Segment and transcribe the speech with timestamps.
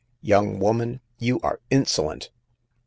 [0.23, 2.31] Young woman, you are insolent